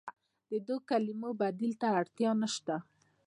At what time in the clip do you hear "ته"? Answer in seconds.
1.81-1.87